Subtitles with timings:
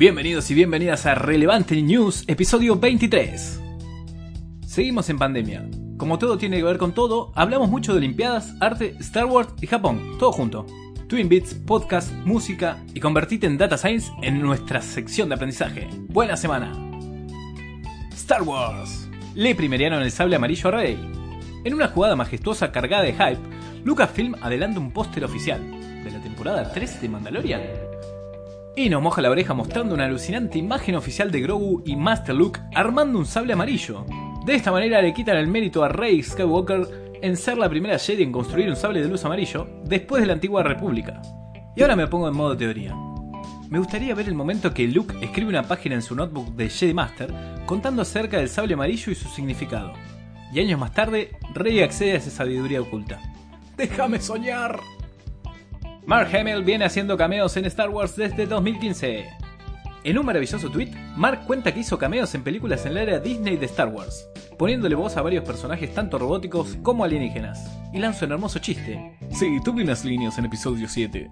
[0.00, 3.60] Bienvenidos y bienvenidas a Relevante News, episodio 23.
[4.66, 5.68] Seguimos en pandemia.
[5.98, 9.66] Como todo tiene que ver con todo, hablamos mucho de Olimpiadas, arte, Star Wars y
[9.66, 10.64] Japón, todo junto.
[11.06, 15.86] Twin Beats, podcast, música y convertite en Data Science en nuestra sección de aprendizaje.
[16.08, 16.72] Buena semana.
[18.14, 19.06] Star Wars.
[19.34, 20.98] Le primeriaron el sable amarillo a Rey.
[21.62, 25.60] En una jugada majestuosa cargada de hype, Lucasfilm adelanta un póster oficial
[26.02, 27.89] de la temporada 3 de Mandalorian.
[28.76, 32.60] Y nos moja la oreja mostrando una alucinante imagen oficial de Grogu y Master Luke
[32.74, 34.06] armando un sable amarillo.
[34.46, 38.22] De esta manera le quitan el mérito a Rey Skywalker en ser la primera Jedi
[38.22, 41.20] en construir un sable de luz amarillo después de la antigua República.
[41.76, 42.94] Y ahora me pongo en modo teoría.
[43.68, 46.94] Me gustaría ver el momento que Luke escribe una página en su notebook de Jedi
[46.94, 47.32] Master
[47.66, 49.92] contando acerca del sable amarillo y su significado.
[50.52, 53.20] Y años más tarde, Rey accede a esa sabiduría oculta.
[53.76, 54.80] ¡Déjame soñar!
[56.06, 59.28] Mark Hamill viene haciendo cameos en Star Wars desde 2015.
[60.02, 63.56] En un maravilloso tweet, Mark cuenta que hizo cameos en películas en la era Disney
[63.56, 64.26] de Star Wars,
[64.58, 67.70] poniéndole voz a varios personajes tanto robóticos como alienígenas.
[67.92, 69.16] Y lanza un hermoso chiste.
[69.30, 71.30] Sí, tuve unas líneas en episodio 7.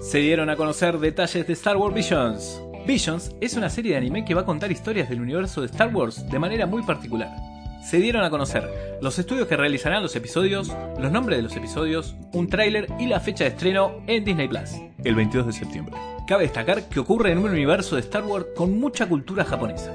[0.00, 2.62] Se dieron a conocer detalles de Star Wars Visions.
[2.86, 5.94] Visions es una serie de anime que va a contar historias del universo de Star
[5.94, 7.55] Wars de manera muy particular
[7.86, 8.68] se dieron a conocer
[9.00, 13.20] los estudios que realizarán los episodios, los nombres de los episodios, un tráiler y la
[13.20, 14.70] fecha de estreno en Disney Plus,
[15.04, 15.94] el 22 de septiembre.
[16.26, 19.92] Cabe destacar que ocurre en un universo de Star Wars con mucha cultura japonesa.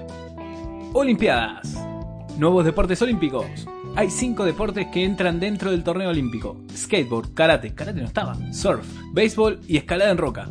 [0.94, 1.76] Olimpiadas.
[2.38, 3.68] Nuevos deportes olímpicos.
[3.98, 6.62] Hay cinco deportes que entran dentro del torneo olímpico.
[6.74, 10.50] Skateboard, karate, karate no estaba, surf, béisbol y escalada en roca.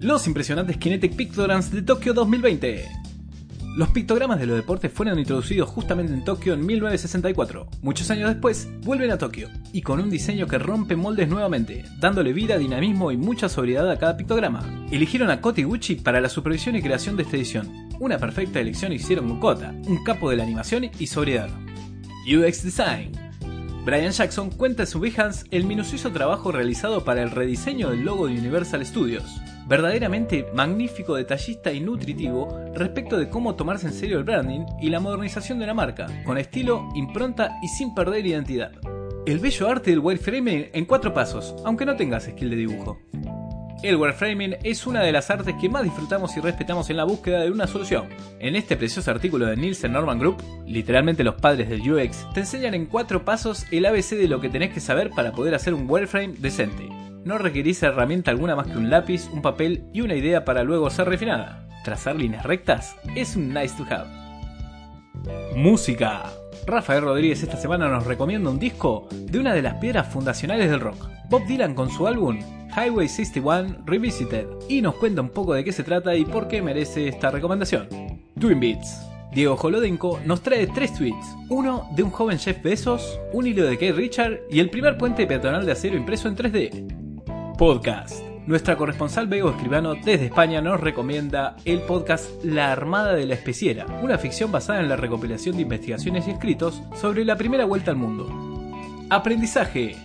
[0.00, 3.05] Los impresionantes Kinetic Pictograms de Tokio 2020.
[3.76, 7.68] Los pictogramas de los deportes fueron introducidos justamente en Tokio en 1964.
[7.82, 12.32] Muchos años después, vuelven a Tokio, y con un diseño que rompe moldes nuevamente, dándole
[12.32, 14.86] vida, dinamismo y mucha sobriedad a cada pictograma.
[14.90, 17.90] Eligieron a Kota Iguchi para la supervisión y creación de esta edición.
[18.00, 21.50] Una perfecta elección hicieron con Kota, un capo de la animación y sobriedad.
[22.26, 23.12] UX Design
[23.84, 28.26] Brian Jackson cuenta en su Behance el minucioso trabajo realizado para el rediseño del logo
[28.26, 34.24] de Universal Studios, verdaderamente magnífico, detallista y nutritivo respecto de cómo tomarse en serio el
[34.24, 38.72] branding y la modernización de una marca, con estilo, impronta y sin perder identidad.
[39.26, 42.98] El bello arte del wireframing en cuatro pasos, aunque no tengas skill de dibujo.
[43.82, 47.40] El wireframing es una de las artes que más disfrutamos y respetamos en la búsqueda
[47.40, 48.08] de una solución.
[48.38, 52.74] En este precioso artículo de Nielsen Norman Group, literalmente los padres del UX, te enseñan
[52.74, 55.90] en cuatro pasos el ABC de lo que tenés que saber para poder hacer un
[55.90, 56.95] wireframe decente
[57.26, 60.88] no requerís herramienta alguna más que un lápiz, un papel y una idea para luego
[60.90, 61.66] ser refinada.
[61.82, 64.06] Trazar líneas rectas es un nice to have.
[65.56, 66.22] Música.
[66.68, 70.78] Rafael Rodríguez esta semana nos recomienda un disco de una de las piedras fundacionales del
[70.78, 72.38] rock, Bob Dylan con su álbum
[72.76, 76.62] Highway 61 Revisited, y nos cuenta un poco de qué se trata y por qué
[76.62, 77.88] merece esta recomendación.
[78.38, 79.04] Twin Beats.
[79.32, 83.74] Diego Jolodenko nos trae tres tweets, uno de un joven Jeff Bezos, un hilo de
[83.74, 87.05] Kate Richard y el primer puente peatonal de acero impreso en 3D.
[87.58, 88.22] Podcast.
[88.46, 93.86] Nuestra corresponsal Bego Escribano desde España nos recomienda el podcast La Armada de la Especiera,
[94.02, 97.96] una ficción basada en la recopilación de investigaciones y escritos sobre la primera vuelta al
[97.96, 98.28] mundo.
[99.08, 99.96] Aprendizaje.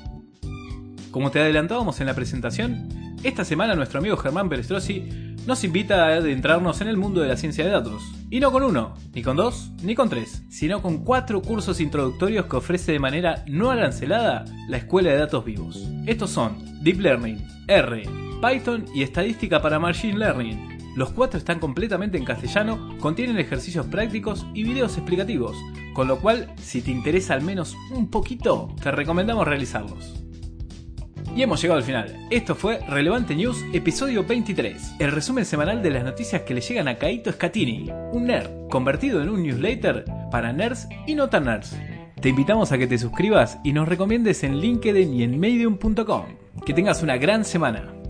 [1.11, 2.87] Como te adelantábamos en la presentación,
[3.21, 7.37] esta semana nuestro amigo Germán Perestrosi nos invita a adentrarnos en el mundo de la
[7.37, 8.03] ciencia de datos.
[8.29, 12.45] Y no con uno, ni con dos, ni con tres, sino con cuatro cursos introductorios
[12.45, 15.87] que ofrece de manera no arancelada la Escuela de Datos Vivos.
[16.05, 18.03] Estos son Deep Learning, R,
[18.41, 20.79] Python y Estadística para Machine Learning.
[20.95, 25.55] Los cuatro están completamente en castellano, contienen ejercicios prácticos y videos explicativos,
[25.93, 30.21] con lo cual, si te interesa al menos un poquito, te recomendamos realizarlos.
[31.35, 32.27] Y hemos llegado al final.
[32.29, 36.89] Esto fue Relevante News, episodio 23, el resumen semanal de las noticias que le llegan
[36.89, 41.77] a Kaito Scatini, un nerd convertido en un newsletter para nerds y no tan nerds.
[42.19, 46.25] Te invitamos a que te suscribas y nos recomiendes en LinkedIn y en medium.com.
[46.65, 48.00] Que tengas una gran semana.